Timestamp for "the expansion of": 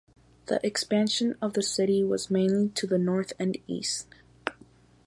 0.47-1.53